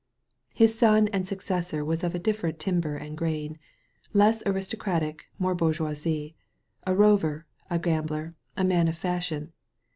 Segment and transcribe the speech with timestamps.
[0.55, 3.59] His son and successor was of a different timber and grain;
[4.13, 5.93] less aristocratic, more bourgeois—
[6.87, 9.53] a rover, a gambler, a man of fashion.